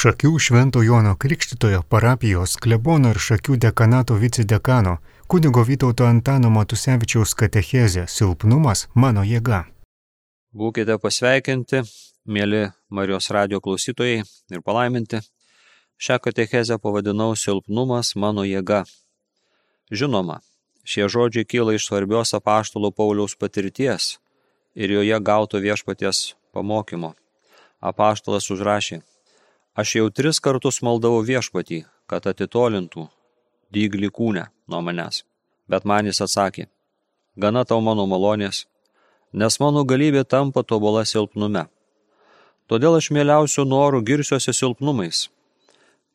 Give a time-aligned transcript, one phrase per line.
[0.00, 4.94] Šakių Švento Jono Krikštitojo parapijos klebono ir Šakių dekanato vicidekano
[5.28, 9.58] kunigo Vytauto Antano Matusevičiaus katechezė Silpnumas mano jėga.
[10.56, 11.82] Būkite pasveikinti,
[12.24, 15.20] mėly Marijos radio klausytojai ir palaiminti.
[16.00, 18.86] Šią katechezę pavadinau Silpnumas mano jėga.
[19.92, 20.38] Žinoma,
[20.80, 24.16] šie žodžiai kyla iš svarbios apaštalo Pauliaus patirties
[24.72, 26.24] ir joje gauto viešpaties
[26.56, 27.12] pamokymo.
[27.84, 29.02] Apaštalas užrašė,
[29.80, 33.06] aš jau tris kartus maldavau viešpatį, kad atitolintų
[33.74, 35.24] dyglį kūnę nuo manęs.
[35.70, 36.66] Bet man jis atsakė,
[37.36, 38.64] gana tau mano malonės,
[39.32, 41.66] nes mano galybė tampa tobula silpnume.
[42.70, 45.28] Todėl aš mieliausių norų girsiuosi silpnumais,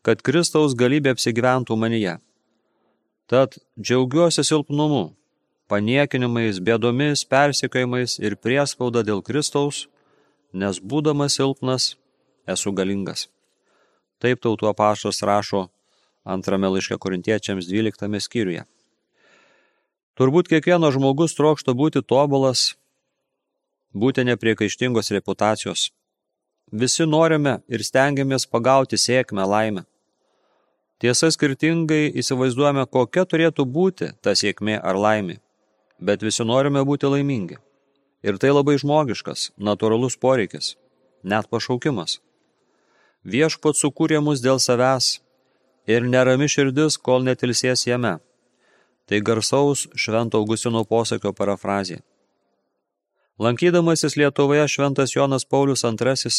[0.05, 2.17] kad Kristaus galybė apsigyventų manyje.
[3.31, 5.15] Tad džiaugiuosi silpnumu,
[5.71, 9.87] paniekinimais, bėdomis, persikėjimais ir priespauda dėl Kristaus,
[10.53, 11.95] nes būdamas silpnas
[12.47, 13.25] esu galingas.
[14.23, 15.67] Taip tautų apaštas rašo
[16.23, 18.63] antrame laiške korintiečiams 12 skyriuje.
[20.15, 22.75] Turbūt kiekvienas žmogus trokšta būti tobulas,
[23.93, 25.89] būti nepriekaištingos reputacijos.
[26.71, 29.83] Visi norime ir stengiamės pagauti sėkmę laimę.
[31.03, 35.41] Tiesa skirtingai įsivaizduojame, kokia turėtų būti ta sėkmė ar laimė
[35.99, 37.57] bet visi norime būti laimingi.
[38.25, 40.75] Ir tai labai žmogiškas, natūralus poreikis,
[41.23, 42.19] net pašaukimas.
[43.25, 45.19] Viešpat sukūrė mus dėl savęs
[45.89, 48.19] ir nerami širdis, kol netilsės jame.
[49.05, 52.01] Tai garsaus Švento Augustino posakio parafrazė.
[53.41, 56.31] Lankydamasis Lietuvoje Šventas Jonas Paulius II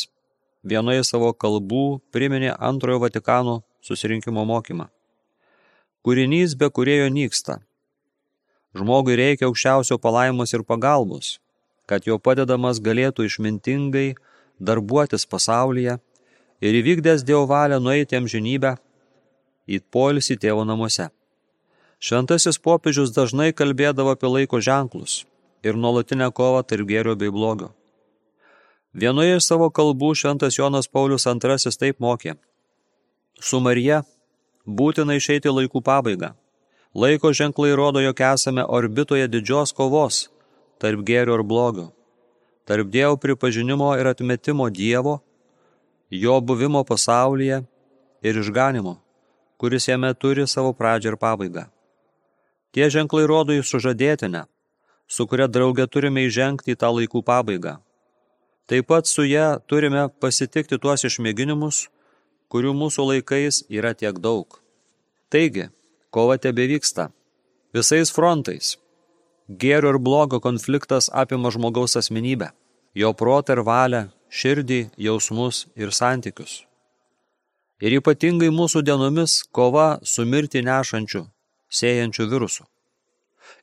[0.65, 4.89] vienoje savo kalbų priminė antrojo Vatikano susirinkimo mokymą.
[6.07, 7.61] Kūrinys be kurėjo nyksta,
[8.77, 11.39] Žmogui reikia aukščiausio palaimos ir pagalbos,
[11.89, 14.09] kad jo padedamas galėtų išmintingai
[14.61, 15.97] darbuotis pasaulyje
[16.61, 18.77] ir įvykdęs Dievo valią nueiti amžinybę
[19.67, 21.09] į polisį tėvo namuose.
[21.99, 25.25] Šventasis popiežius dažnai kalbėdavo apie laiko ženklus
[25.67, 27.73] ir nuolatinę kovą tarp gėrio bei blogio.
[28.97, 32.37] Vienoje iš savo kalbų šventas Jonas Paulius II taip mokė.
[33.41, 34.05] Su Marija
[34.65, 36.33] būtina išeiti laikų pabaigą
[36.97, 40.31] Laiko ženklai rodo, jog esame orbitoje didžios kovos
[40.81, 41.91] tarp gėrio ir blogio,
[42.65, 45.19] tarp Dievo pripažinimo ir atmetimo Dievo,
[46.11, 47.63] jo buvimo pasaulyje
[48.23, 48.97] ir išganimo,
[49.57, 51.65] kuris jame turi savo pradžią ir pabaigą.
[52.73, 54.45] Tie ženklai rodo į sužadėtinę,
[55.09, 57.79] su kuria draugė turime įžengti į tą laikų pabaigą.
[58.67, 61.87] Taip pat su ją turime pasitikti tuos išmėginimus,
[62.51, 64.61] kurių mūsų laikais yra tiek daug.
[65.31, 65.71] Taigi,
[66.17, 67.11] Kova tebe vyksta.
[67.77, 68.77] Visais frontais.
[69.61, 72.49] Gėrio ir blogo konfliktas apima žmogaus asmenybę,
[72.97, 74.01] jo protą ir valią,
[74.37, 76.65] širdį, jausmus ir santykius.
[77.81, 81.27] Ir ypatingai mūsų dienomis kova su mirtį nešančiu,
[81.69, 82.65] sėjančiu virusu.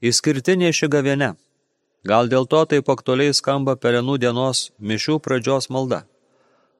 [0.01, 1.33] Įskirtinė ši gaviene.
[2.09, 6.03] Gal dėl to taip aktualiai skamba pelenų dienos mišių pradžios malda.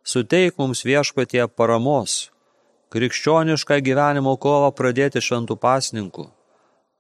[0.04, 2.28] Suteik mums viešpatie paramos,
[2.92, 6.28] krikščionišką gyvenimo kovą pradėti šventų pasninkų,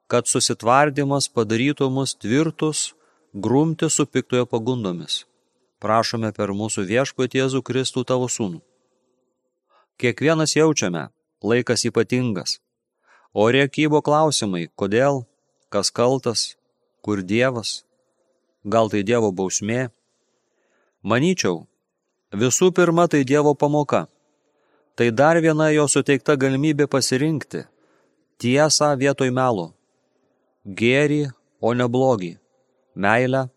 [0.08, 2.94] kad susitvardymas padarytų mus tvirtus,
[3.34, 5.26] grumti su piktojo pagundomis.
[5.84, 8.62] Prašome per mūsų viešpatį Jėzų Kristų tavo sūnų.
[10.00, 11.10] Kiekvienas jaučiame,
[11.44, 12.58] laikas ypatingas.
[13.34, 15.26] Ore kybo klausimai, kodėl,
[15.74, 16.54] kas kaltas,
[17.04, 17.84] kur Dievas,
[18.64, 19.90] gal tai Dievo bausmė.
[21.04, 21.66] Manyčiau,
[22.32, 24.06] visų pirma tai Dievo pamoka
[24.96, 27.64] Tai dar viena jo suteikta galimybė pasirinkti
[28.38, 29.72] tiesą vietoj melo,
[30.82, 32.34] gėrį, o ne blogį,
[32.94, 33.48] meilę,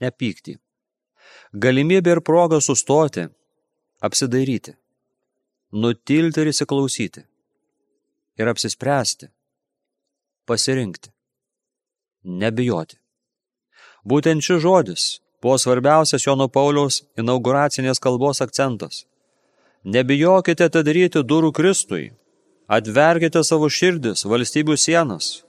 [0.00, 0.56] nepykti.
[1.52, 3.26] Galimybė ir proga sustoti,
[4.00, 4.76] apsidairyti,
[5.72, 7.24] nutilti ir įsiklausyti
[8.40, 9.28] ir apsispręsti,
[10.46, 11.10] pasirinkti,
[12.24, 13.00] nebijoti.
[14.06, 15.06] Būtent šis žodis
[15.42, 19.04] buvo svarbiausias Jono Pauliaus inauguracinės kalbos akcentas–
[19.84, 22.10] Nebijokite atidaryti durų Kristui.
[22.68, 25.40] Atverkite savo širdis, valstybių sienas,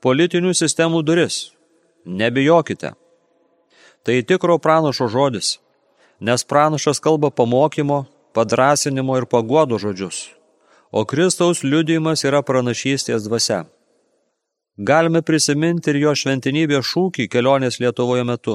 [0.00, 1.52] politinių sistemų duris.
[2.06, 2.94] Nebijokite.
[4.06, 5.56] Tai tikro pranašo žodis,
[6.20, 10.18] nes pranašas kalba pamokymo, padrasinimo ir paguodo žodžius,
[10.94, 13.64] o Kristaus liudijimas yra pranašystės dvasia.
[14.78, 18.54] Galime prisiminti ir jo šventinybės šūkį kelionės Lietuvoje metu.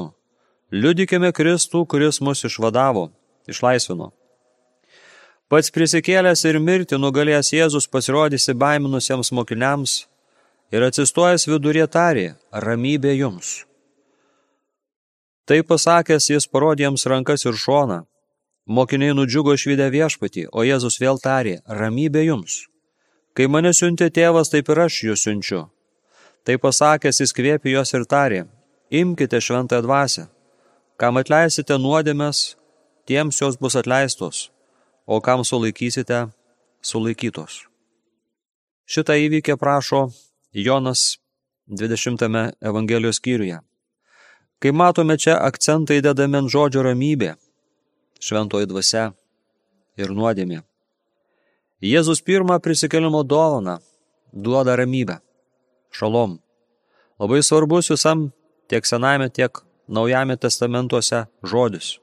[0.72, 3.10] Liudykime Kristų, kuris mus išvadavo,
[3.52, 4.14] išlaisvino.
[5.52, 9.98] Pats prisikėlęs ir mirti nugalėjęs Jėzus pasirodysi baiminusiems mokiniams
[10.72, 13.52] ir atsistojęs vidurie tarė, ramybė jums.
[15.50, 18.04] Tai pasakęs, jis parodė jiems rankas ir šoną.
[18.70, 22.68] Mokiniai nudžiugo išvydę viešpatį, o Jėzus vėl tarė, ramybė jums.
[23.34, 25.64] Kai mane siuntė tėvas, taip ir aš jūs siunčiu.
[26.46, 28.42] Tai pasakęs, jis kvėpė jos ir tarė,
[28.92, 30.28] imkite šventąją dvasę.
[31.02, 32.56] Kam atleisite nuodėmės,
[33.10, 34.52] tiems jos bus atleistos,
[35.08, 36.28] o kam sulaikysite,
[36.86, 37.64] sulaikytos.
[38.86, 40.10] Šitą įvykį prašo
[40.54, 41.18] Jonas
[41.68, 43.62] 20 Evangelijos skyriuje.
[44.62, 47.32] Kai matome čia akcentai dedami ant žodžio ramybė,
[48.22, 49.08] šventoji dvasia
[49.98, 50.62] ir nuodėmė.
[51.82, 53.80] Jėzus pirmą prisikelimo dovaną
[54.32, 55.18] duoda ramybę,
[55.90, 56.38] šalom.
[57.18, 58.30] Labai svarbus visam
[58.70, 61.98] tiek sename, tiek naujame testamentuose žodis.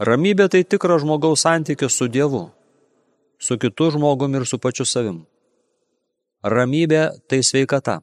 [0.00, 2.46] Ramybė tai tikras žmogaus santykis su Dievu,
[3.36, 5.26] su kitu žmogumi ir su pačiu savim.
[6.40, 8.00] Ramybė tai sveikata.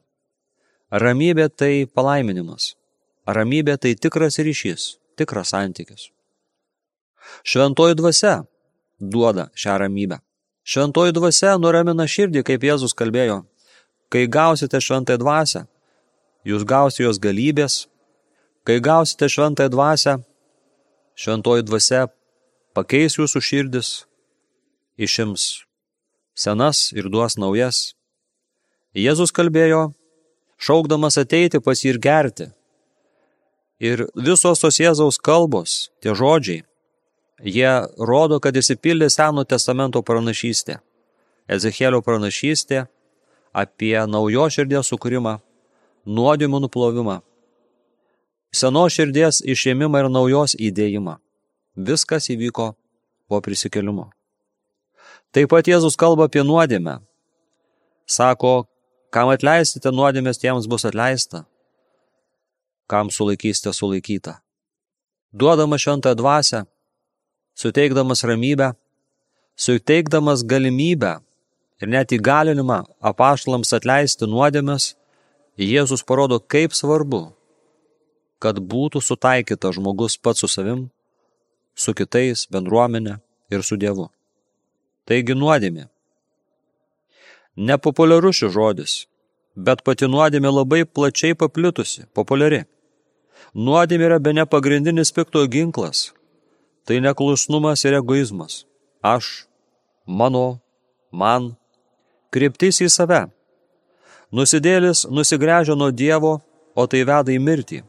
[0.94, 2.77] Ramybė tai palaiminimas.
[3.28, 6.08] Ramybė tai tikras ryšys, tikras santykis.
[7.44, 8.38] Šventoji dvasia
[8.98, 10.18] duoda šią ramybę.
[10.64, 13.42] Šventoji dvasia nuramina širdį, kaip Jėzus kalbėjo.
[14.08, 15.62] Kai gausite šventąją dvasę,
[16.48, 17.86] jūs gausite jos galybės.
[18.64, 20.18] Kai gausite šventąją dvasę,
[21.16, 22.06] šventoji dvasia
[22.76, 23.88] pakeis jūsų širdis,
[24.96, 25.68] išims
[26.38, 27.94] senas ir duos naujas.
[28.96, 29.90] Jėzus kalbėjo,
[30.62, 32.46] šaukdamas ateiti pas jį ir gerti.
[33.78, 36.64] Ir visos tos Jėzaus kalbos, tie žodžiai,
[37.46, 40.80] jie rodo, kad įsipildė Seno testamento pranašystė.
[41.48, 42.88] Ezekėlio pranašystė
[43.54, 45.38] apie naujo širdies sukūrimą,
[46.04, 47.20] nuodimų nuplovimą,
[48.52, 51.14] seno širdies išėmimą ir naujos įdėjimą.
[51.78, 52.72] Viskas įvyko
[53.30, 54.10] po prisikelimo.
[55.30, 56.98] Taip pat Jėzus kalba apie nuodėmę.
[58.08, 58.66] Sako,
[59.14, 61.44] kam atleisite nuodėmės, tiems bus atleista
[62.90, 64.38] kam sulaikysite sulaikytą.
[65.32, 66.64] Duodamas šventą dvasę,
[67.54, 68.72] suteikdamas ramybę,
[69.56, 71.18] suteikdamas galimybę
[71.80, 72.82] ir net įgalinimą
[73.12, 74.94] apaštalams atleisti nuodėmės,
[75.58, 77.32] Jėzus parodo, kaip svarbu,
[78.38, 80.84] kad būtų sutaikytas žmogus pats su savim,
[81.74, 83.16] su kitais, bendruomenė
[83.50, 84.06] ir su Dievu.
[85.08, 85.88] Taigi nuodėmė.
[87.58, 88.92] Nepopuliarus šis žodis,
[89.58, 92.62] bet pati nuodėmė labai plačiai paplitusi, populiari.
[93.54, 96.12] Nuodėmė yra be ne pagrindinis pikto ginklas.
[96.86, 98.64] Tai neklusnumas ir egoizmas.
[99.02, 99.46] Aš,
[100.06, 100.60] mano,
[101.12, 101.54] man,
[102.34, 103.26] kryptis į save.
[104.32, 106.38] Nusidėlis nusigręžia nuo Dievo,
[106.76, 107.82] o tai veda į mirtį.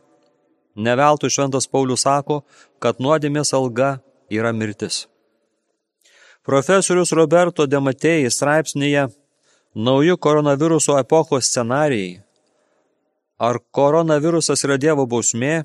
[0.79, 2.43] Neveltui šventas Paulius sako,
[2.79, 3.97] kad nuodėmės alga
[4.31, 5.07] yra mirtis.
[6.47, 9.09] Profesorius Roberto Dematėjai straipsnėje
[9.75, 12.21] Nauji koronaviruso epochos scenarijai
[13.39, 15.63] Ar koronavirusas yra Dievo bausmė?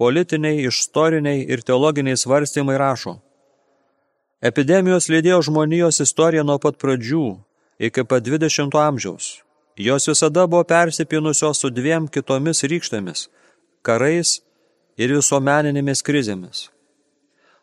[0.00, 3.18] Politiniai, istoriniai ir teologiniai svarstymai rašo.
[4.40, 7.24] Epidemijos lydėjo žmonijos istoriją nuo pat pradžių
[7.82, 9.40] iki pat 20 amžiaus.
[9.76, 13.26] Jos visada buvo persipinusios su dviem kitomis rykštėmis–
[13.86, 14.38] karais
[15.00, 16.68] ir visuomeninėmis krizėmis.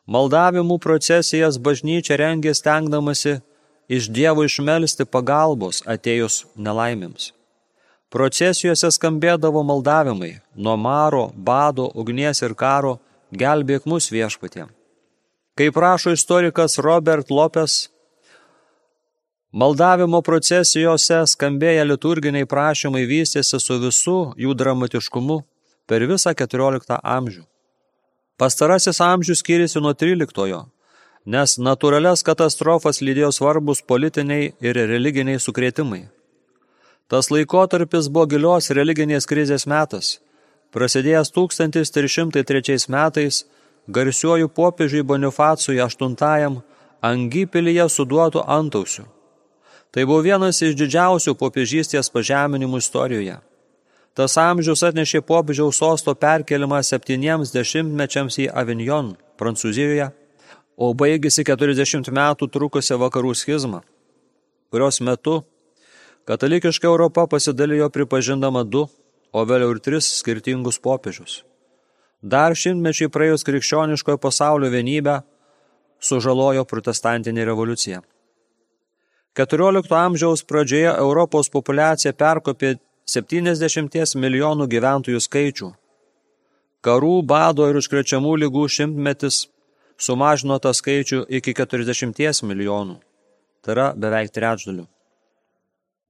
[0.07, 3.39] Maldavimų procesijas bažnyčia rengė stengdamasi
[3.88, 7.31] iš Dievo išmelsti pagalbos atėjus nelaimėms.
[8.07, 12.94] Procesijose skambėdavo maldavimai nuo maro, bado, ugnies ir karo,
[13.36, 14.69] gelbėk mus viešpatė.
[15.59, 17.89] Kaip rašo istorikas Robert Lopes,
[19.51, 25.41] maldavimo procesijose skambėję liturginiai prašymai vystėsi su visu jų dramatiškumu
[25.88, 27.43] per visą XIV amžių.
[28.39, 30.63] Pastarasis amžius skiriasi nuo XIII,
[31.25, 36.05] nes natūralias katastrofas lydėjo svarbus politiniai ir religiniai sukrėtimai.
[37.07, 40.17] Tas laikotarpis buvo gilios religinės krizės metas,
[40.75, 43.45] prasidėjęs 1303 metais
[43.87, 46.59] garsiuoju popiežiui Bonifacui VIII
[47.07, 49.05] Angypilyje suduotų antausių.
[49.91, 53.37] Tai buvo vienas iš didžiausių popiežystės pažeminimų istorijoje.
[54.17, 60.09] Tas amžius atnešė popiežiaus sosto perkelimą septyniems dešimtmečiams į Avignon, Prancūzijoje,
[60.75, 63.83] o baigėsi 40 metų trukusią vakarų schizmą,
[64.73, 65.43] kurios metu
[66.27, 68.81] Katalikiška Europa pasidalijo pripažindama du,
[69.31, 71.38] o vėliau ir tris skirtingus popiežius.
[72.19, 75.22] Dar šimtmečiai praėjus krikščioniškojo pasaulio vienybę
[76.03, 78.01] sužalojo protestantinė revoliucija.
[79.39, 82.74] 14 amžiaus pradžioje Europos populiacija perkopė
[83.07, 85.72] 70 milijonų gyventojų skaičių.
[86.84, 89.46] Karų, bado ir užkrečiamų lygų šimtmetis
[89.96, 93.00] sumažino tą skaičių iki 40 milijonų,
[93.63, 94.89] tai yra beveik trečdalių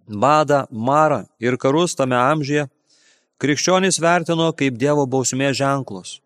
[0.08, 2.68] badą, marą ir karus tame amžyje,
[3.40, 6.20] krikščionys vertino kaip Dievo bausmė ženklus.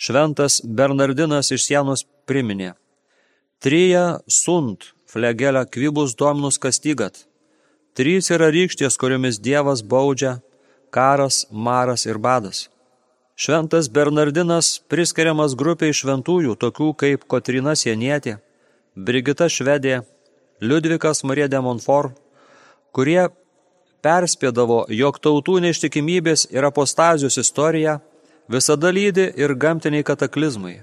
[0.00, 2.74] Šventas Bernardinas iš sienos priminė,
[3.60, 7.26] Trija sunt flegelę kvibus dominus kastygat.
[7.92, 10.38] Trys yra rykštės, kuriomis Dievas baudžia
[10.90, 12.70] karas, maras ir badas.
[13.36, 18.38] Šventas Bernardinas priskiriamas grupiai šventųjų, tokių kaip Kotrina Sienietė,
[18.96, 20.02] Brigita Švedė,
[20.60, 22.16] Liudvikas Marija de Monfort,
[22.96, 23.28] kurie
[24.04, 27.98] perspėdavo, jog tautų neištikimybės ir apostazijos istorija
[28.50, 30.80] visada lydi ir gamtiniai kataklizmai.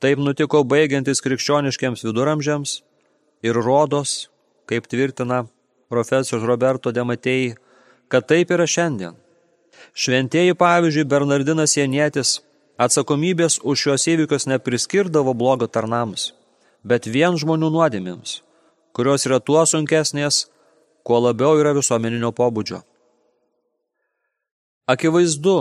[0.00, 2.80] Taip nutiko baigiantis krikščioniškiams viduramžiams
[3.46, 4.28] ir rodos,
[4.68, 5.46] kaip tvirtina
[5.88, 7.54] profesorius Roberto Dematėjai,
[8.12, 9.16] kad taip yra šiandien.
[9.96, 12.40] Šventieji, pavyzdžiui, Bernardinas Janietis
[12.76, 16.32] atsakomybės už šios įvykius nepriskirdavo blogo tarnams,
[16.84, 18.40] bet vien žmonių nuodėmėms,
[18.96, 20.46] kurios yra tuo sunkesnės,
[21.06, 22.80] kuo labiau yra visuomeninio pobūdžio.
[24.90, 25.56] Akivaizdu,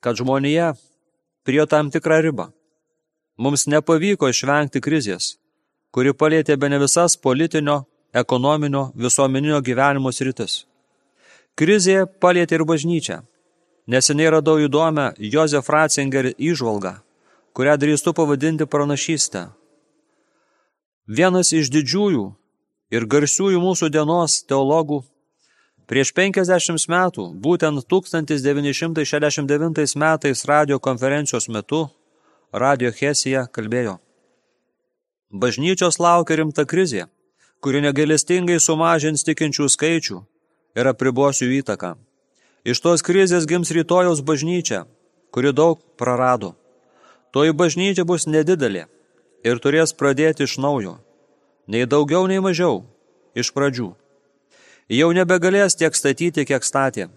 [0.00, 0.70] kad žmonija
[1.44, 2.46] prie tam tikrą ribą.
[3.36, 5.34] Mums nepavyko išvengti krizės,
[5.92, 7.82] kuri palėtė be ne visas politinio,
[8.16, 10.62] ekonominio, visuomeninio gyvenimo sritis.
[11.58, 13.18] Krizė palėtė ir bažnyčią.
[13.90, 16.94] Neseniai radau įdomią Josef Ratzinger įžvalgą,
[17.52, 19.44] kurią drįstu pavadinti pranašystę.
[21.04, 22.24] Vienas iš didžiųjų
[22.94, 25.02] ir garsiųjų mūsų dienos teologų
[25.90, 31.88] prieš 50 metų, būtent 1969 metais radio konferencijos metu,
[32.52, 33.98] radio Hesija kalbėjo.
[35.34, 37.06] Bažnyčios laukia rimta krizė,
[37.60, 40.24] kuri negalestingai sumažins tikinčių skaičių
[40.78, 41.96] ir apribos jų įtaką.
[42.64, 44.86] Iš tos krizės gims rytojaus bažnyčia,
[45.34, 46.54] kuri daug prarado.
[47.34, 48.86] Toji bažnyčia bus nedidelė
[49.44, 51.03] ir turės pradėti iš naujo
[51.66, 52.82] nei daugiau, nei mažiau,
[53.34, 53.92] iš pradžių.
[54.92, 57.08] Jau nebegalės tiek statyti, kiek statė.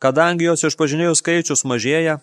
[0.00, 2.18] Kadangi jos išpažinėjų skaičius mažėja,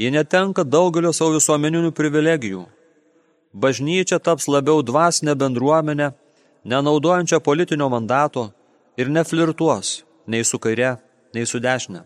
[0.00, 2.64] jie netenka daugelio savo visuomeninių privilegijų.
[3.52, 6.12] Bažnyčia taps labiau dvasinė bendruomenė,
[6.64, 8.48] nenaudojančia politinio mandato
[8.96, 10.96] ir neflirtuos nei su kaire,
[11.34, 12.02] nei su dešinė.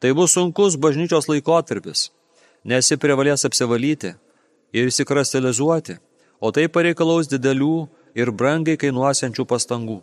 [0.00, 2.10] Tai bus sunkus bažnyčios laikotarpis,
[2.64, 4.14] nes ji privalės apsivalyti
[4.74, 5.98] ir įsikristalizuoti
[6.44, 7.86] o tai pareikalaus didelių
[8.20, 10.02] ir brangiai kainuosiančių pastangų.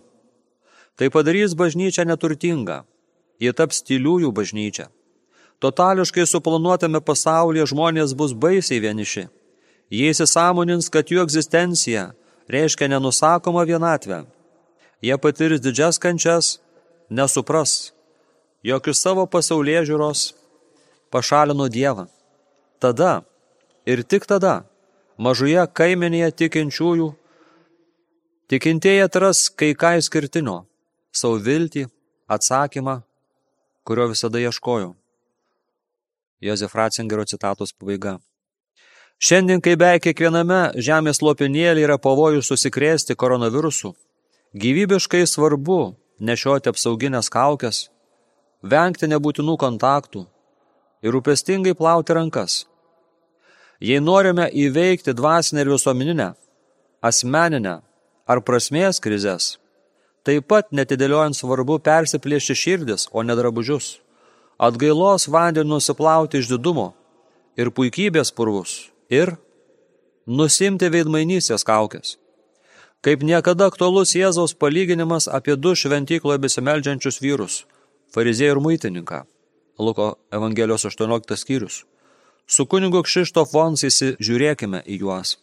[0.97, 2.81] Tai padarys bažnyčią neturtingą,
[3.41, 4.87] jie taps tyliųjų bažnyčia.
[5.61, 9.27] Totališkai suplanuotame pasaulyje žmonės bus baisiai vieniši.
[9.93, 12.09] Jie įsisamonins, kad jų egzistencija
[12.49, 14.23] reiškia nenusakomą vienatvę.
[15.05, 16.57] Jie patirs didžias kančias,
[17.09, 17.93] nesupras,
[18.65, 20.25] jog iš savo pasaulyje žiūros
[21.13, 22.07] pašalino Dievą.
[22.81, 23.21] Tada
[23.85, 24.63] ir tik tada
[25.21, 27.11] mažoje kaimenėje tikinčiųjų,
[28.49, 30.63] tikintieji atras kai ką išskirtinio,
[31.13, 31.85] savo viltį,
[32.31, 33.01] atsakymą,
[33.85, 34.95] kurio visada ieškojo.
[36.41, 38.17] Jozef Ratzingerio citatos pabaiga.
[39.21, 43.91] Šiandien, kai beveik kiekviename žemės lopinėlį yra pavojus susikrėsti koronavirusu,
[44.57, 47.83] gyvybiškai svarbu nešioti apsauginės kaukės,
[48.65, 50.25] vengti nebūtinų kontaktų
[51.05, 52.63] ir rūpestingai plauti rankas.
[53.81, 56.27] Jei norime įveikti dvasinę ir visuomeninę,
[57.01, 57.79] asmeninę
[58.29, 59.55] ar prasmės krizės,
[60.21, 63.95] taip pat netidėliojant svarbu persiplėšti širdis, o ne drabužius,
[64.61, 66.91] atgailos vandenį nusiplauti iš didumo
[67.57, 69.33] ir puikybės purvus ir
[70.27, 72.19] nusimti veidmainysės kaukės.
[73.01, 77.63] Kaip niekada aktualus Jėzaus palyginimas apie du šventykloje besimeldžiančius vyrus–
[78.13, 79.23] fariziejų ir muitininką.
[79.79, 81.81] Luko Evangelijos 18 skyrius.
[82.47, 85.37] Su kunigu Kšištof Vons įsižiūrėkime į juos.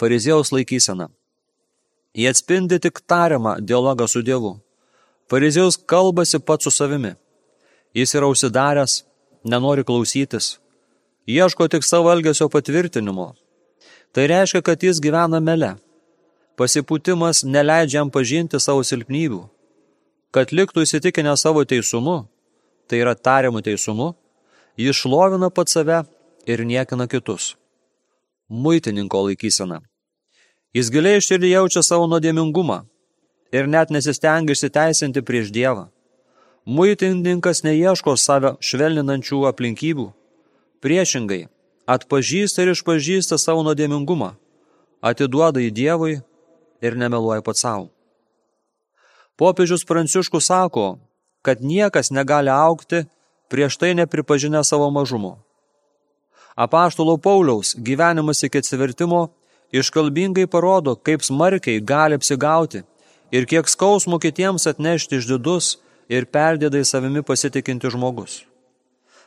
[0.00, 1.08] Fariziejaus laikysena.
[2.14, 4.56] Jie atspindi tik tariamą dialogą su Dievu.
[5.30, 7.14] Fariziejus kalbasi pats su savimi.
[7.94, 9.02] Jis yra užsidaręs,
[9.44, 10.58] nenori klausytis,
[11.26, 13.34] ieško tik savo elgesio patvirtinimo.
[14.12, 15.74] Tai reiškia, kad jis gyvena mele.
[16.58, 19.40] Pasipūtimas neleidžia jam pažinti savo silpnybių.
[20.34, 22.24] Kad liktų įsitikinę savo teisumu,
[22.86, 24.12] tai yra tariamų teisumu,
[24.76, 26.02] jis šlovina pat save
[26.46, 27.56] ir niekina kitus.
[28.48, 29.80] Muitininko laikysena.
[30.74, 32.82] Jis giliai širdį jaučia savo nuodėmingumą
[33.54, 35.86] ir net nesistengia išsiteisinti prieš Dievą.
[36.66, 40.08] Muitininkas neieško save švelninančių aplinkybių.
[40.82, 41.46] Priešingai,
[41.86, 44.34] atpažįsta ir išpažįsta savo nuodėmingumą,
[45.00, 46.18] atiduoda į Dievui
[46.84, 47.90] ir nemeluoja pats savo.
[49.38, 50.98] Popiežius Pranciškus sako,
[51.42, 53.04] kad niekas negali aukti
[53.54, 55.38] prieš tai nepripažinę savo mažumo.
[56.58, 59.28] Apaštalo Pauliaus gyvenimas iki atsivertimo
[59.72, 62.82] iškalbingai parodo, kaip smarkiai gali apsigauti
[63.30, 65.76] ir kiek skausmų kitiems atnešti išdidus
[66.10, 68.42] ir perdėdai savimi pasitikinti žmogus.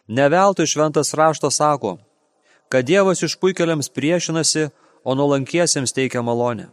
[0.07, 1.97] Neveltui šventas raštas sako,
[2.69, 4.69] kad Dievas išpuikeliams priešinasi,
[5.07, 6.67] o nuolankiesiems teikia malonę.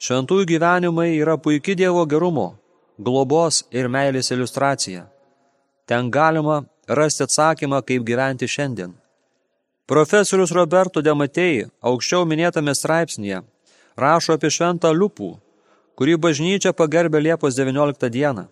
[0.00, 2.54] Šventųjų gyvenimai yra puikia Dievo gerumo,
[2.96, 5.02] globos ir meilės iliustracija.
[5.84, 6.62] Ten galima
[6.98, 8.92] rasti atsakymą, kaip gyventi šiandien.
[9.90, 13.40] Profesorius Roberto Dematei aukščiau minėtame straipsnėje
[14.00, 15.30] rašo apie šventą Liupų,
[15.98, 18.46] kurį bažnyčia pagerbė Liepos 19 dieną.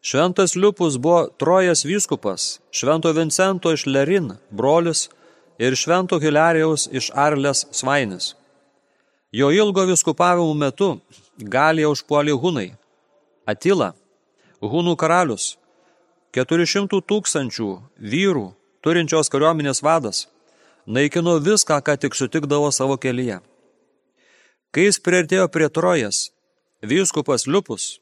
[0.00, 5.08] Šventas Liupus buvo Trojas vyskupas, Švento Vincento iš Lerin brolis
[5.60, 8.34] ir Švento Hilarijaus iš Arlės svainis.
[9.32, 10.94] Jo ilgo viskupavimo metu
[11.38, 12.70] Galija užpuolė Hunai.
[13.46, 13.92] Atila,
[14.60, 15.56] Hunų karalius,
[16.36, 18.44] 400 tūkstančių vyrų
[18.84, 20.28] turinčios kariuomenės vadas,
[20.86, 23.40] naikino viską, ką tik sutikdavo savo kelyje.
[24.70, 26.28] Kai jis priartėjo prie Trojas,
[26.86, 27.96] vyskupas Liupus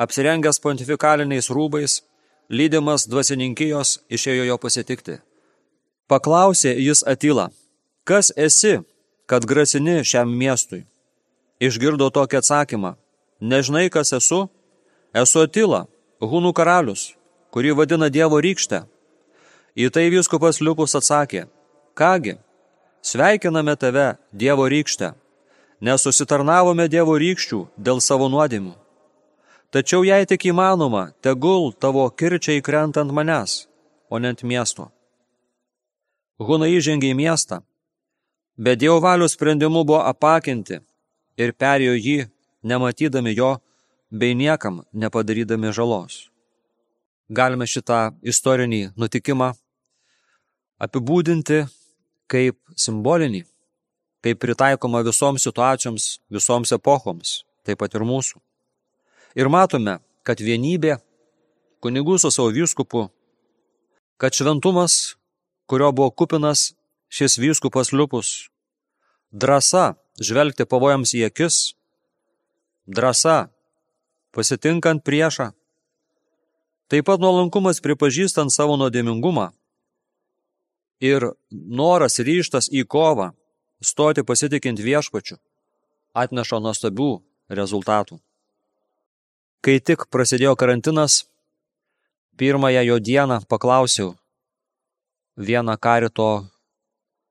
[0.00, 2.00] apsirengęs pontifikaliniais rūbais,
[2.48, 5.18] lydimas dvasininkijos, išėjo jo pasitikti.
[6.10, 7.50] Paklausė jis Atila,
[8.08, 8.80] kas esi,
[9.30, 10.86] kad grasini šiam miestui?
[11.60, 12.96] Išgirdo tokį atsakymą,
[13.40, 14.48] nežinai, kas esu?
[15.14, 15.84] Esu Atila,
[16.20, 17.12] Hunų karalius,
[17.54, 18.84] kurį vadina Dievo rykštę.
[19.78, 21.46] Į tai viskupas Liupus atsakė,
[21.98, 22.36] kągi,
[23.02, 25.14] sveikiname tave, Dievo rykštę,
[25.80, 28.74] nes susitarnavome Dievo rykščių dėl savo nuodėmių.
[29.70, 33.68] Tačiau jei tik įmanoma, tegul tavo kirčiai krenta ant manęs,
[34.10, 34.90] o ne ant miesto.
[36.42, 37.60] Hunai įžengė į miestą,
[38.58, 40.80] bet Dievo valios sprendimu buvo apakinti
[41.38, 42.18] ir perėjo jį,
[42.66, 43.58] nematydami jo,
[44.10, 46.29] bei niekam nepadarydami žalos.
[47.30, 49.52] Galime šitą istorinį nutikimą
[50.82, 51.60] apibūdinti
[52.30, 53.44] kaip simbolinį,
[54.24, 58.40] kaip pritaikoma visoms situacijoms, visoms epochoms, taip pat ir mūsų.
[59.38, 60.96] Ir matome, kad vienybė,
[61.78, 63.06] kunigų su savo vyskupu,
[64.18, 65.14] kad šventumas,
[65.70, 66.72] kurio buvo kupinas
[67.14, 68.50] šis vyskupas liupus,
[69.30, 71.76] drąsa žvelgti pavojams į akis,
[72.90, 73.52] drąsa
[74.34, 75.52] pasitinkant priešą,
[76.90, 79.50] taip pat nuolankumas pripažįstant savo nuodėmingumą
[81.00, 83.30] ir noras ryštas į kovą,
[83.80, 85.38] stoti pasitikint viešpačiu,
[86.12, 87.12] atneša nuostabių
[87.48, 88.18] rezultatų.
[89.64, 91.24] Kai tik prasidėjo karantinas,
[92.40, 94.14] pirmąją jo dieną paklausiau
[95.36, 96.46] vieną karito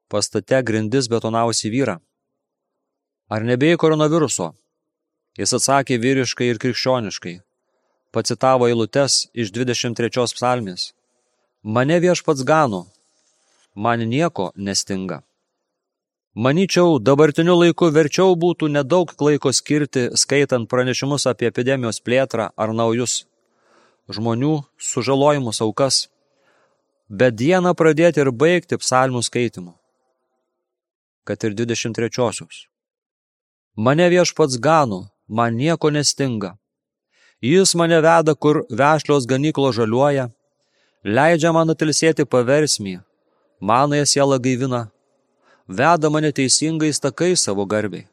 [0.09, 1.99] pastate grindis betonavusi vyrą.
[3.29, 4.53] Ar nebėjai koronaviruso?
[5.37, 7.35] Jis atsakė vyriškai ir krikščioniškai.
[8.11, 10.93] Pacitavo eilutes iš 23 psalmės.
[11.63, 12.85] Mane viešpats gano,
[13.75, 15.21] man nieko nestinga.
[16.33, 23.25] Maničiau, dabartiniu laiku verčiau būtų nedaug laiko skirti, skaitant pranešimus apie epidemijos plėtrą ar naujus
[24.09, 26.07] žmonių sužalojimus aukas,
[27.09, 29.73] bet dieną pradėti ir baigti psalmų skaitimu.
[31.25, 32.65] Kad ir 23-osius.
[33.77, 36.55] Mane viešpats gano, man nieko nestinga.
[37.41, 40.29] Jis mane veda, kur vešlios ganyklo žaliuoja,
[41.03, 42.99] leidžia man atilsėti paversmį,
[43.63, 44.87] manąją sielą gaivina
[45.69, 48.07] veda mane teisingais takais savo garbiai.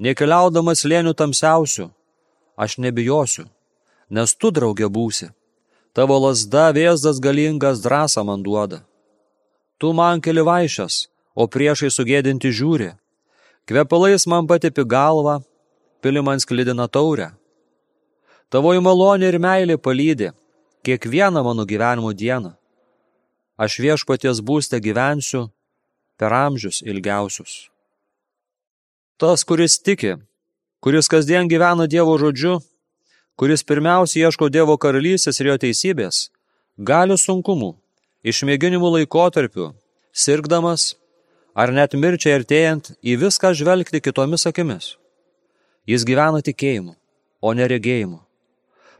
[0.00, 1.90] Nekeliaudamas lėnių tamsiausių,
[2.56, 3.44] aš nebijosiu,
[4.10, 5.28] nes tu draugė būsi.
[5.96, 8.82] Tavo lasda vėzdas galingas drąsą man duoda.
[9.78, 12.90] Tu man keli vaišės, o priešai sugėdinti žiūri.
[13.68, 15.40] Kvepalais man patipi galvą,
[16.00, 17.32] pili man sklidina taurę.
[18.50, 20.30] Tavoji malonė ir meilė palydė
[20.86, 22.52] kiekvieną mano gyvenimo dieną.
[23.58, 25.48] Aš viešpaties būste gyvensiu
[26.18, 27.70] per amžius ilgiausius.
[29.18, 30.14] Tas, kuris tiki,
[30.84, 32.60] kuris kasdien gyvena Dievo žodžiu,
[33.34, 36.28] kuris pirmiausia ieško Dievo karalystės ir jo teisybės,
[36.78, 37.72] gali sunkumų,
[38.22, 39.72] išmėginimų laikotarpių,
[40.12, 40.92] sirgdamas
[41.56, 44.94] ar net mirčiai artėjant į viską žvelgti kitomis akimis.
[45.88, 46.94] Jis gyvena tikėjimu,
[47.40, 48.25] o neregėjimu.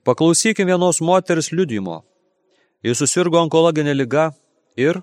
[0.07, 2.05] Paklausykime vienos moters liudimo.
[2.87, 4.31] Jis susirgo onkologinė lyga
[4.79, 5.03] ir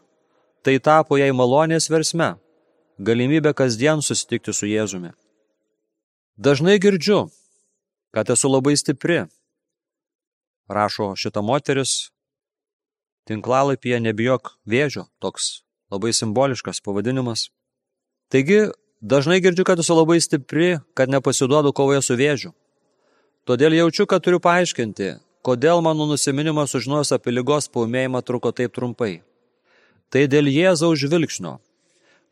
[0.63, 2.37] Tai tapo jai malonės versme,
[3.03, 5.09] galimybė kasdien susitikti su Jėzumi.
[6.39, 7.25] Dažnai girdžiu,
[8.15, 9.25] kad esu labai stipri,
[10.71, 12.13] rašo šita moteris,
[13.27, 17.49] tinklalapyje nebijok vėžio, toks labai simboliškas pavadinimas.
[18.31, 18.71] Taigi,
[19.03, 22.55] dažnai girdžiu, kad esu labai stipri, kad nepasiduodu kovoje su vėžiu.
[23.47, 29.19] Todėl jaučiu, kad turiu paaiškinti, kodėl mano nusiminimas sužinojus apie lygos paumėjimą truko taip trumpai
[30.13, 31.57] tai dėl Jėzaus žvilgsnio.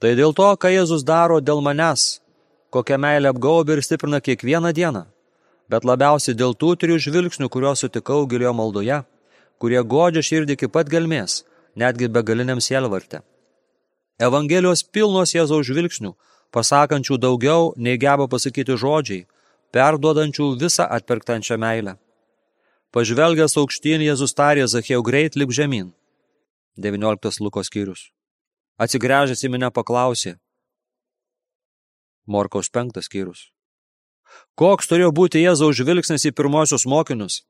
[0.02, 2.22] Tai dėl to, ką Jėzus daro dėl manęs,
[2.74, 5.02] kokią meilę apgaubia ir stiprina kiekvieną dieną,
[5.70, 9.00] bet labiausiai dėl tų trijų žvilgsnių, kuriuos sutikau gilioje maldoje,
[9.58, 11.42] kurie godžia širdį iki pat gelmės,
[11.74, 13.24] netgi begaliniam sielvarte.
[14.22, 16.14] Evangelijos pilnos Jėzaus žvilgsnių
[16.54, 19.26] pasakančių daugiau, nei geba pasakyti žodžiai,
[19.76, 21.96] perduodančių visą atpirktančią meilę.
[22.92, 25.94] Pažvelgęs aukštyn, Jėzus tarė Zachėjau greit lip žemyn.
[26.76, 28.10] 19 Lukos skyrius.
[28.82, 30.36] Atsigręžęs į mane paklausė.
[32.28, 33.50] Morkaus penktas skyrius.
[34.56, 37.42] Koks turėjo būti Jėzaus žvilgsnis į pirmosius mokinius,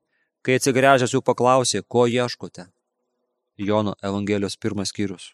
[0.46, 2.68] kai atsigręžęs jų paklausė, ko ieškote?
[3.58, 5.34] Jono Evangelijos pirmas skyrius.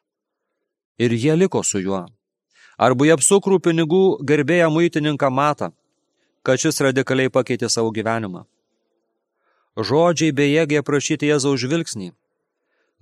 [1.00, 2.06] Ir jie liko su juo.
[2.78, 5.71] Arba jie apsukrų pinigų gerbėją muitininką matą,
[6.48, 8.46] kad šis radikaliai pakeitė savo gyvenimą.
[9.78, 12.14] Žodžiai bejėgiai aprašyti Jėzaus žvilgsnį.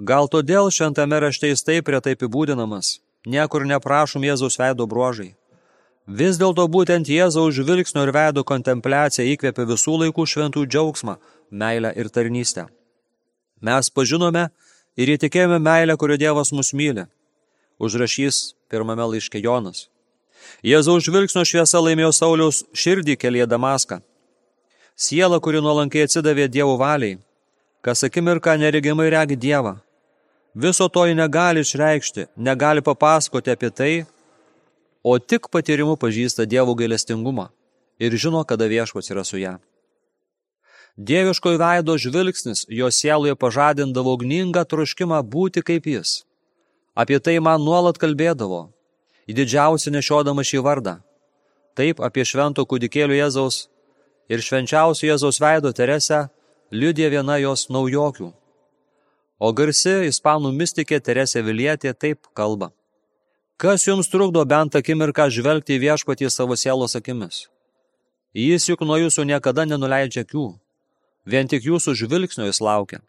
[0.10, 5.36] Gal todėl šventame rašte jis taip retai apibūdinamas, niekur neprašom Jėzaus veido bruožai.
[6.06, 11.16] Vis dėlto būtent Jėzaus žvilgsnio ir veido kontempliacija įkvėpė visų laikų šventų džiaugsmą,
[11.50, 12.68] meilę ir tarnystę.
[13.62, 14.50] Mes pažinome
[14.98, 17.08] ir įtikėjome meilę, kurio Dievas mus myli.
[17.80, 19.88] Užrašys pirmame laiške Jonas.
[20.66, 24.02] Jėzaus žvilgsnio šviesa laimėjo Sauliaus širdį kelyje Damaską.
[24.96, 27.18] Siela, kuri nuolankiai atsidavė Dievo valiai,
[27.84, 29.76] kas akimirką neregimai regi Dievą.
[30.56, 33.94] Viso to ji negali išreikšti, negali papasakoti apie tai,
[35.04, 37.50] o tik patyrimu pažįsta Dievo gailestingumą
[38.00, 39.58] ir žino, kada viešpats yra su ją.
[40.96, 46.24] Dieviškojo veido žvilgsnis jo sieloje pažadindavo ugningą troškimą būti kaip jis.
[46.96, 48.70] Apie tai man nuolat kalbėdavo,
[49.30, 51.00] į didžiausią nešiodama šį vardą.
[51.76, 53.66] Taip apie švento kūdikėlių Jėzaus
[54.32, 56.28] ir švenčiausio Jėzaus veido Teresę
[56.72, 58.32] liudė viena jos naujokių.
[59.40, 62.72] O garsi ispanų mystikė Teresė Vilietė taip kalba.
[63.58, 67.48] Kas jums trukdo bent akimirką žvelgti į viešpatį savo sielos akimis?
[68.36, 70.48] Jis juk nuo jūsų niekada nenuleidžia akių
[71.26, 73.02] vien tik jūsų žvilgsnio jis laukia.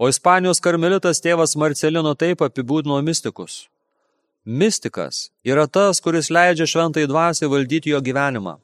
[0.00, 3.66] O Ispanijos karmelitas tėvas Marcelino taip apibūdino mistikus.
[4.44, 8.56] Mistikas yra tas, kuris leidžia šventai dvasiai valdyti jo gyvenimą.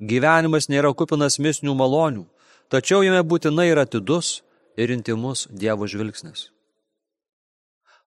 [0.00, 2.24] Gyvenimas nėra kupinas misnių malonių,
[2.68, 4.42] tačiau jame būtinai yra atidus
[4.76, 6.50] ir intimus Dievo žvilgsnis.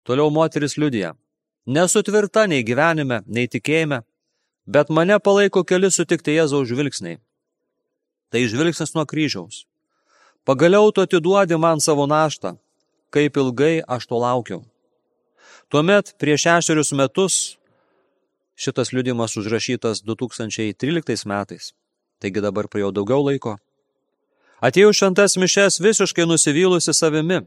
[0.02, 1.14] Toliau moteris liudija.
[1.66, 4.02] Nesu tvirta nei gyvenime, nei tikėjime,
[4.66, 7.18] bet mane palaiko keli sutikti Jėzaus žvilgsniai
[8.30, 9.64] tai žvilgsnis nuo kryžiaus.
[10.44, 12.56] Pagaliau tu atiduodi man savo naštą,
[13.10, 14.60] kaip ilgai aš to laukiau.
[15.68, 17.36] Tuomet prieš šešerius metus
[18.56, 21.72] šitas liudimas užrašytas 2013 metais,
[22.22, 23.56] taigi dabar praėjo daugiau laiko.
[24.64, 27.42] Atėjau šventas mišes visiškai nusivylusi savimi,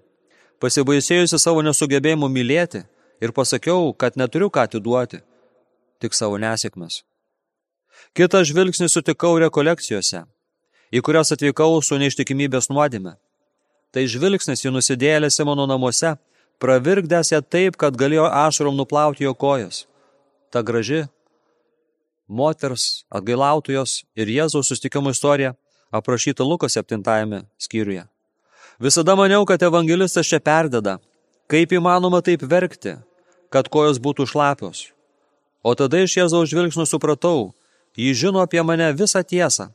[0.61, 2.83] pasibaisėjusi savo nesugebėjimu mylėti
[3.23, 5.23] ir pasakiau, kad neturiu ką atiduoti,
[5.99, 7.01] tik savo nesėkmes.
[8.13, 10.25] Kitą žvilgsnį sutikau rekolekcijose–
[10.91, 13.15] į kurias atvykau su neištikimybės nuodėme.
[13.93, 16.15] Tai žvilgsnis į nusidėlę Simono namuose,
[16.59, 19.85] pravirkdęs ją taip, kad galėjo ašarom nuplauti jo kojas.
[20.51, 21.05] Ta graži
[22.27, 25.55] moters, atgailautojos ir Jėzaus sustikimo istorija
[25.91, 28.05] aprašyta Luko 7 skyriuje.
[28.79, 30.99] Visada maniau, kad evangelistas čia perdeda,
[31.47, 32.95] kaip įmanoma taip verkti,
[33.49, 34.91] kad kojos būtų šlapios.
[35.63, 37.51] O tada iš Jėzaus žvilgsnio supratau,
[37.97, 39.73] jį žino apie mane visą tiesą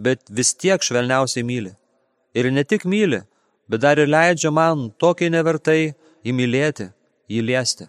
[0.00, 1.74] bet vis tiek švelniausiai myli.
[2.34, 3.20] Ir ne tik myli,
[3.68, 5.92] bet dar ir leidžia man tokiai nevertai
[6.26, 6.90] įmylėti,
[7.30, 7.88] jį liesti.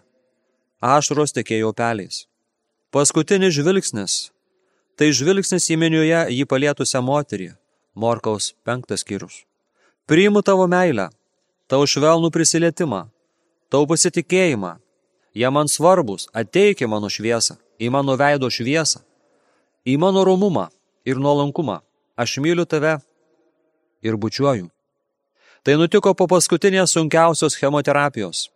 [0.82, 2.26] Ašros tekėjo upeliais.
[2.92, 4.32] Paskutinis žvilgsnis.
[4.98, 7.52] Tai žvilgsnis į meniuje jį palietusią moterį.
[7.94, 9.44] Morkaus penktas skyrius.
[10.08, 11.10] Priimu tavo meilę,
[11.68, 13.04] tavo švelnų prisilietimą,
[13.70, 14.78] tavo pasitikėjimą.
[15.36, 19.00] Jie man svarbus, ateik į mano šviesą, į mano veido šviesą,
[19.88, 20.68] į mano romumą
[21.08, 21.80] ir nuolankumą
[22.16, 22.98] aš myliu tave
[24.02, 24.68] ir bučiuoju.
[25.62, 28.48] Tai nutiko po paskutinės sunkiausios chemoterapijos.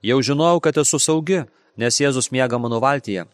[0.00, 1.42] Jau žinojau, kad esu saugi,
[1.76, 3.26] nes Jėzus miega mano valtyje.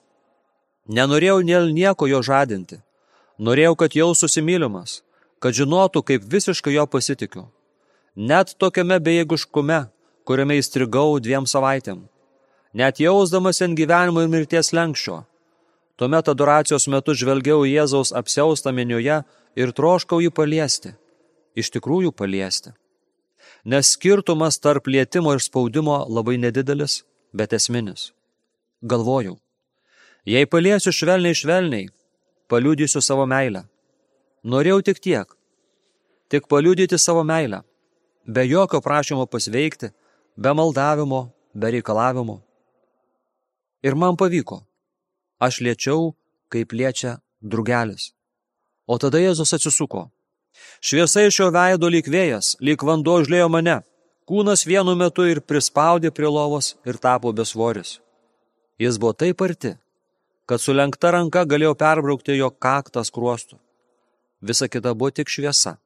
[0.91, 2.81] Nenorėjau dėl nieko jo žadinti.
[3.39, 5.05] Norėjau, kad jau susimylimas,
[5.39, 7.47] kad žinotų, kaip visiškai jo pasitikiu.
[8.19, 9.79] Net tokiame bejėgiškume,
[10.27, 12.03] kuriame įstrigau dviem savaitėm.
[12.75, 15.23] Net jausdamas ant gyvenimo ir mirties lenkščio.
[15.95, 19.23] Tuomet adoracijos metu žvelgiau Jėzaus apsiaustą meniuje
[19.55, 20.97] ir troškau jį paliesti,
[21.55, 22.75] iš tikrųjų paliesti.
[23.65, 28.11] Nes skirtumas tarp lietimo ir spaudimo labai nedidelis, bet esminis.
[28.83, 29.37] Galvojau,
[30.27, 31.87] jei paliesiu švelniai švelniai,
[32.51, 33.63] paliudysiu savo meilę.
[34.43, 35.29] Norėjau tik tiek,
[36.29, 37.63] tik paliudyti savo meilę,
[38.27, 39.93] be jokio prašymo pasveikti,
[40.37, 42.41] be maldavimo, be reikalavimo.
[43.83, 44.65] Ir man pavyko.
[45.39, 46.15] Aš liečiau,
[46.51, 48.11] kaip liečia drugelis.
[48.87, 50.09] O tada Jėzus atsisuko.
[50.81, 53.81] Šviesa iš jo veido lyg vėjas, lyg vanduo užlėjo mane.
[54.29, 57.99] Kūnas vienu metu ir prispaudė prie lovos ir tapo besvoris.
[58.79, 59.75] Jis buvo taip arti,
[60.47, 63.59] kad sulenkta ranka galėjo perbraukti jo kaktas kruostų.
[64.43, 65.77] Visa kita buvo tik šviesa.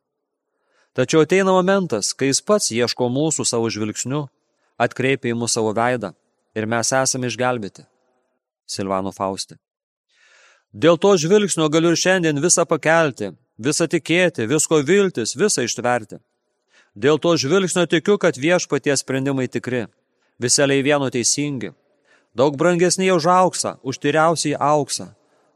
[0.96, 4.22] Tačiau ateina momentas, kai jis pats ieško mūsų savo žvilgsniu,
[4.80, 6.14] atkreipia į mūsų savo veidą
[6.56, 7.84] ir mes esame išgelbėti.
[8.66, 9.58] Silvano Fausti.
[10.72, 16.20] Dėl to žvilgsnio galiu ir šiandien visą pakelti, visą tikėti, visko viltis, visą ištverti.
[16.96, 19.86] Dėl to žvilgsnio tikiu, kad viešpaties sprendimai tikri,
[20.40, 21.72] viseliai vieno teisingi,
[22.36, 25.10] daug brangesnė už auksą, už tyriausiai auksą,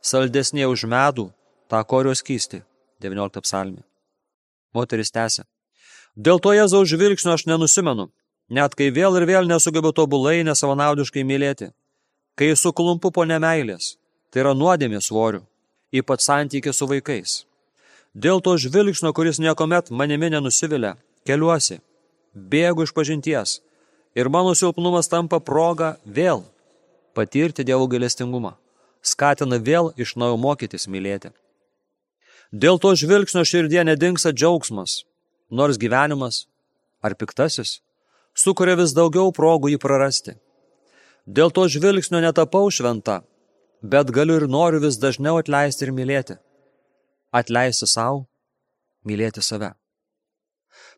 [0.04, 1.30] saldesnė už medų,
[1.68, 2.62] tą korios kysti.
[3.00, 3.80] 19 psalmė.
[4.76, 5.46] Moteris tęsė.
[6.16, 8.10] Dėl to Jėzaus žvilgsnio aš nenusimenu,
[8.52, 11.70] net kai vėl ir vėl nesugebu tobulai nesavanaudiškai mylėti,
[12.36, 13.94] kai suklumpu po nemailės,
[14.28, 15.40] tai yra nuodėmė svorių,
[15.96, 17.44] ypač santykė su vaikais.
[18.14, 20.96] Dėl to žvilgsnio, kuris niekuomet manimi nenusivilia,
[21.26, 21.78] keliuosi,
[22.34, 23.60] bėgu iš pažinties
[24.18, 26.42] ir mano silpnumas tampa proga vėl
[27.14, 28.56] patirti Dievo gailestingumą,
[29.02, 31.30] skatina vėl iš naujo mokytis mylėti.
[32.50, 35.04] Dėl to žvilgsnio širdie nedingsa džiaugsmas,
[35.50, 36.48] nors gyvenimas,
[37.02, 37.78] ar piktasis,
[38.34, 40.34] sukuria vis daugiau progų jį prarasti.
[41.30, 43.20] Dėl to žvilgsnio netapau šventa,
[43.82, 46.40] bet galiu ir noriu vis dažniau atleisti ir mylėti.
[47.30, 48.24] Atleisti savo,
[49.06, 49.70] mylėti save.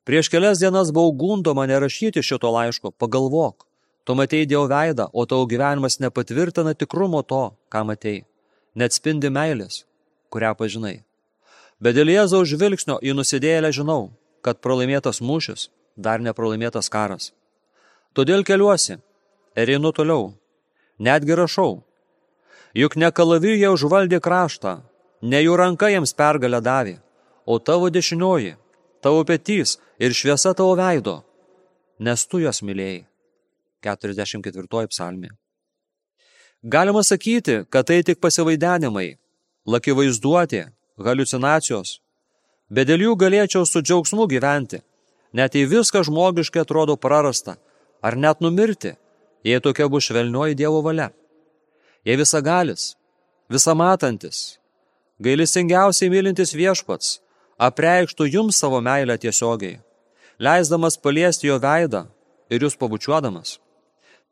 [0.09, 3.67] Prieš kelias dienas buvau gundo mane rašyti šito laiško, pagalvok,
[4.05, 8.25] tu matei Dievo veidą, o tavo gyvenimas nepatvirtina tikrumo to, ką matei,
[8.75, 9.85] net spindi meilės,
[10.33, 11.03] kurią pažinai.
[11.83, 17.33] Bet dėl Jėzaus žvilgsnio į nusidėlę žinau, kad pralaimėtas mūšis dar nepralaimėtas karas.
[18.17, 18.97] Todėl keliuosi
[19.57, 20.33] ir einu toliau,
[20.99, 21.83] netgi rašau.
[22.73, 24.81] Juk ne kalavijai užvaldė kraštą,
[25.23, 26.97] ne jų ranka jiems pergalę davė,
[27.47, 28.57] o tavo dešinioji,
[29.03, 31.23] tavo petys ir šviesa tavo veido,
[31.99, 33.07] nes tu juos mylėjai.
[33.83, 35.33] 44 psalmė.
[36.63, 39.17] Galima sakyti, kad tai tik pasivaidenimai,
[39.67, 40.69] laki vaizduotė,
[41.03, 41.99] halucinacijos,
[42.71, 44.79] bet dėl jų galėčiau su džiaugsmu gyventi,
[45.35, 47.57] net jei viskas žmogiškai atrodo prarasta,
[48.03, 48.95] ar net numirti,
[49.43, 51.11] jei tokia bus švelnioji Dievo valia.
[52.07, 52.93] Jei visagalis,
[53.51, 54.62] visamatantis,
[55.23, 57.19] gailisingiausiai mylintis viešpats,
[57.59, 59.81] apreikštų jums savo meilę tiesiogiai,
[60.39, 62.07] leisdamas paliesti jo veidą
[62.51, 63.59] ir jūs pabučiuodamas.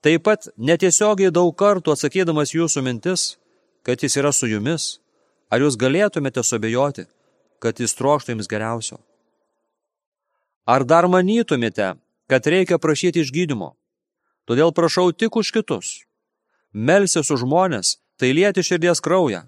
[0.01, 3.37] Taip pat netiesiogiai daug kartų atsakydamas jūsų mintis,
[3.85, 4.97] kad jis yra su jumis,
[5.51, 7.09] Ar jūs galėtumėte sobejoti,
[7.59, 9.01] kad jis trokštų jums geriausio?
[10.71, 11.97] Ar dar manytumėte,
[12.31, 13.75] kad reikia prašyti išgydymo?
[14.47, 15.89] Todėl prašau tik už kitus.
[16.71, 19.43] Melsis už žmonės, tai lieti širdies kraują,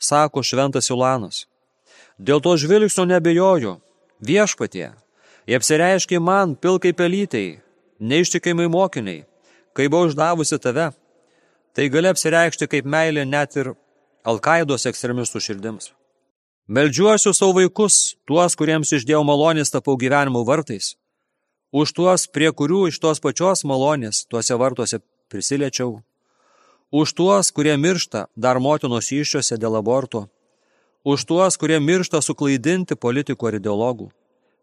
[0.00, 1.44] sako šventas Ilanas.
[2.18, 3.76] Dėl to žvilgsnio nebejoju,
[4.24, 4.90] viešpatie,
[5.46, 7.60] jie apsireiškia man pilkai pelytei,
[8.00, 9.24] neištikimai mokiniai,
[9.76, 10.90] kai buvau uždavusi tave.
[11.76, 13.74] Tai gali apsireikšti kaip meilė net ir
[14.26, 15.92] Alkaidos ekstremistų širdims.
[16.68, 20.92] Meldžiuosiu savo vaikus, tuos, kuriems išdėjau malonės tapau gyvenimo vartais,
[21.72, 26.00] už tuos, prie kurių iš tos pačios malonės tuose vartuose prisiliečiau,
[26.90, 30.26] už tuos, kurie miršta dar motinos iššiose dėl aborto,
[31.04, 34.10] už tuos, kurie miršta suklaidinti politikų ar ideologų,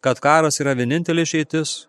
[0.01, 1.87] kad karas yra vienintelė išeitis,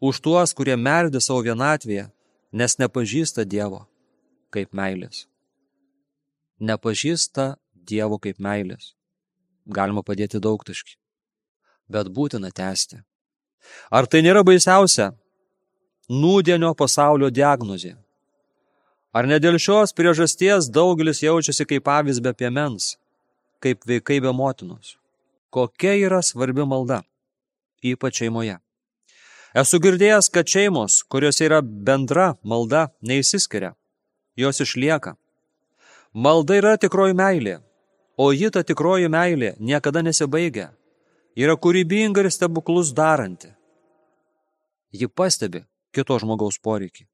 [0.00, 2.08] už tuos, kurie merdi savo vienatvėje,
[2.52, 3.86] nes nepažįsta Dievo
[4.52, 5.26] kaip meilės
[6.62, 8.92] nepažįsta Dievo kaip meilės.
[9.66, 10.94] Galima padėti daug taškį,
[11.90, 13.02] bet būtina tęsti.
[13.90, 15.12] Ar tai nėra baisiausia?
[16.10, 17.94] Nūdienio pasaulio diagnozė.
[19.12, 22.94] Ar ne dėl šios priežasties daugelis jaučiasi kaip avis be piemens,
[23.60, 24.96] kaip vaikai be motinos?
[25.52, 27.02] Kokia yra svarbi malda,
[27.84, 28.56] ypač šeimoje?
[29.52, 33.74] Esu girdėjęs, kad šeimos, kuriuose yra bendra malda, neįsiskiria,
[34.40, 35.12] jos išlieka.
[36.16, 37.58] Malda yra tikroji meilė,
[38.16, 40.70] o ji ta tikroji meilė niekada nesibaigia.
[41.36, 43.52] Yra kūrybinga ir stebuklus daranti.
[44.92, 47.11] Ji pastebi kito žmogaus poreikį.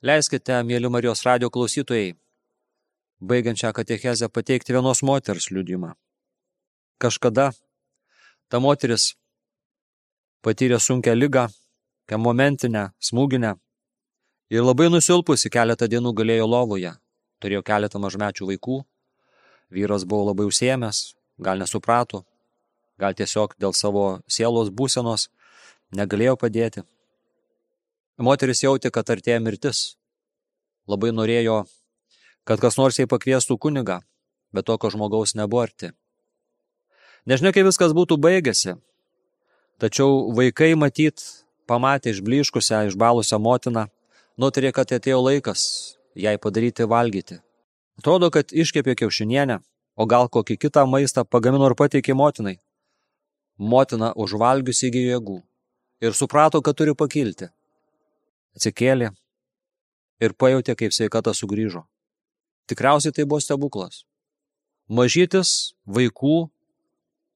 [0.00, 2.14] Leiskite, mėly Marijos radio klausytojai,
[3.20, 5.92] baigiančią katechezę pateikti vienos moters liudimą.
[6.96, 7.50] Kažkada
[8.48, 9.14] ta moteris
[10.40, 11.48] patyrė sunkę lygą,
[12.16, 13.52] momentinę, smūginę
[14.50, 16.96] ir labai nusilpusi keletą dienų galėjo lovoje
[17.40, 18.78] turėjo keletą mažmečių vaikų,
[19.72, 21.02] vyras buvo labai užsiemęs,
[21.40, 22.24] gal nesuprato,
[23.00, 25.28] gal tiesiog dėl savo sielos būsenos
[25.96, 26.84] negalėjo padėti.
[28.20, 29.96] Moteris jautė, kad artėja mirtis.
[30.90, 31.62] Labai norėjo,
[32.44, 34.00] kad kas nors jai pakviestų kunigą,
[34.52, 35.88] bet tokio žmogaus nebuvo arti.
[37.24, 38.74] Nežinia, kaip viskas būtų baigėsi,
[39.80, 41.22] tačiau vaikai matyt,
[41.64, 43.86] pamatė išbliškusią, išbalusią motiną,
[44.36, 45.62] nutarė, kad atėjo laikas
[46.12, 47.38] jai padaryti valgyti.
[48.00, 49.60] Atrodo, kad iškepė kiaušinienę,
[49.96, 52.58] o gal kokį kitą maistą pagamino ir pateikė motinai.
[53.56, 55.38] Motina užvalgiusi įgyjo jėgų
[56.04, 57.48] ir suprato, kad turi pakilti.
[58.56, 59.10] Atsikėlė
[60.20, 61.84] ir pajutė, kaip sveikata sugrįžo.
[62.70, 64.04] Tikriausiai tai buvo stebuklas.
[64.90, 66.50] Mažytis vaikų,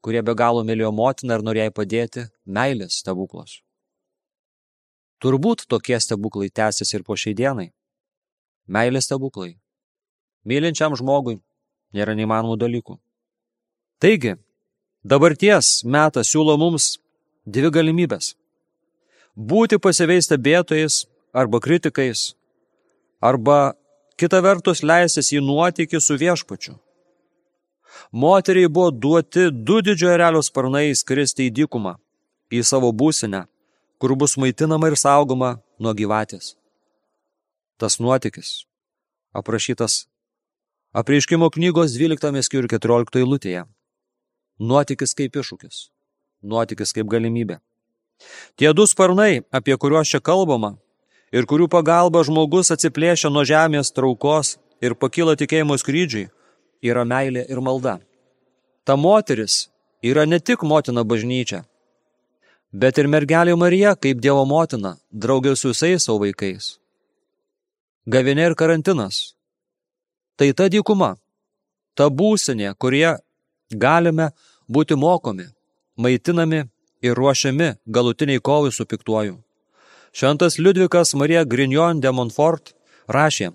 [0.04, 3.60] kurie be galo mylėjo motiną ir norėjo padėti, meilės stebuklas.
[5.22, 7.70] Turbūt tokie stebuklai tęsis ir po šiai dienai.
[8.66, 9.54] Meilės stebuklai.
[10.44, 11.38] Mylinčiam žmogui
[11.96, 12.98] nėra neįmanomų dalykų.
[14.02, 14.34] Taigi,
[15.00, 16.98] dabarties metas siūlo mums
[17.46, 18.34] dvi galimybės.
[19.34, 22.34] Būti pasyviais stebėtojais arba kritikais,
[23.20, 23.74] arba
[24.16, 26.76] kita vertus leisis į nuotykį su viešpačiu.
[28.12, 31.96] Moteriai buvo duoti du didžiojo erelio sparnai skristi į dykumą,
[32.50, 33.44] į savo būsinę,
[33.98, 36.54] kur bus maitinama ir saugoma nuo gyvatės.
[37.78, 38.64] Tas nuotykis
[39.34, 40.04] aprašytas
[40.94, 43.64] Apreiškimo knygos 12 skyrių 14 eilutėje.
[44.62, 45.78] Nuotykis kaip iššūkis.
[46.46, 47.56] Nuotykis kaip galimybė.
[48.56, 50.74] Tie du sparnai, apie kuriuos čia kalbama,
[51.32, 56.30] ir kurių pagalba žmogus atsiplėšia nuo žemės traukos ir pakyla tikėjimo skrydžiai,
[56.82, 57.98] yra meilė ir malda.
[58.84, 59.68] Ta moteris
[60.02, 61.64] yra ne tik motina bažnyčia,
[62.72, 66.76] bet ir mergelė Marija kaip Dievo motina, draugė su visais savo vaikais.
[68.04, 69.34] Gavinė ir karantinas
[70.36, 71.14] Tai ta dykuma,
[71.94, 73.14] ta būsinė, kurie
[73.70, 74.32] galime
[74.66, 75.46] būti mokomi,
[75.94, 76.64] maitinami
[77.04, 79.36] ir ruošiami galutiniai kovai su piktuoju.
[80.12, 82.72] Šventas Liudvikas Marija Grignon de Montfort
[83.16, 83.50] rašė,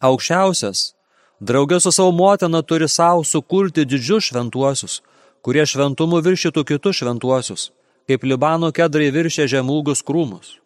[0.00, 0.92] aukščiausias,
[1.40, 5.00] draugė su savo motina turi savo sukurti didžius šventuosius,
[5.42, 7.70] kurie šventumu viršytų kitus šventuosius,
[8.08, 10.56] kaip Libano kedrai viršė žemūgus krūmus.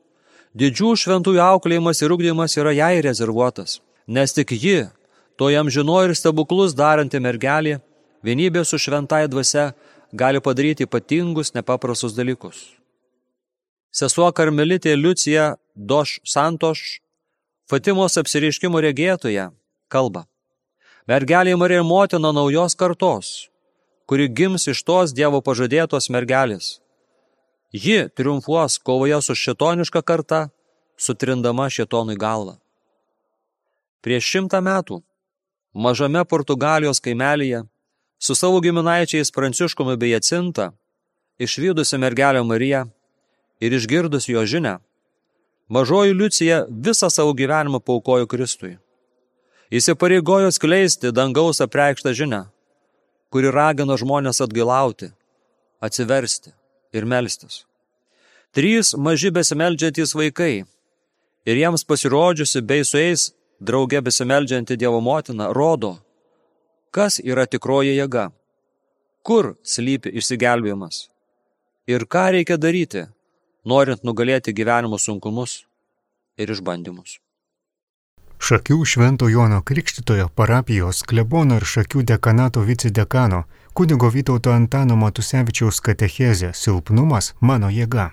[0.56, 4.86] Didžių šventųjų auklėjimas ir ugdymas yra jai rezervuotas, nes tik ji
[5.36, 7.80] To jam žino ir stebuklus daranti mergelė,
[8.24, 9.74] vienybė su šventai dvasia
[10.12, 12.76] gali padaryti ypatingus nepaprastus dalykus.
[13.90, 17.00] Sesuo karmelitė Liucija Doš Santoš,
[17.66, 19.48] Fatimos apsireiškimo regėtoje,
[19.90, 20.26] kalba.
[21.10, 23.48] Mergelė Marija motina naujos kartos,
[24.06, 26.76] kuri gims iš tos Dievo pažadėtos mergelės.
[27.74, 30.48] Ji triumfuos kovoje su šitoniška karta,
[30.96, 32.56] sutrindama šitonui galvą.
[34.06, 35.00] Prieš šimtą metų
[35.74, 37.64] mažame Portugalijos kaimelyje,
[38.18, 40.72] su savo giminaičiais Pranciškumi bei Jacinta,
[41.38, 42.86] išvydusi mergelę Mariją
[43.60, 44.78] ir išgirdus jo žinę,
[45.68, 48.76] mažoji Liucija visą savo gyvenimą paukojo Kristui.
[49.70, 52.44] Įsipareigojo skleisti dangaus apreikštą žinę,
[53.30, 55.10] kuri ragino žmonės atgailauti,
[55.80, 56.52] atsiversti
[56.94, 57.64] ir melstis.
[58.54, 60.64] Trys maži besimeldžiantys vaikai
[61.44, 65.96] ir jiems pasirodžiusi bei su jais drauge besimeldžianti Dievo motina, rodo,
[66.90, 68.30] kas yra tikroji jėga,
[69.26, 71.06] kur slypi išsigelbėjimas
[71.86, 73.06] ir ką reikia daryti,
[73.64, 75.62] norint nugalėti gyvenimo sunkumus
[76.38, 77.20] ir išbandymus.
[78.36, 86.52] Šakių Švento Jono Krikštitojo parapijos klebono ir Šakių dekanato vicedekano kunigo Vytauto Antano Matusevičiaus katechezė
[86.52, 88.10] Silpnumas mano jėga.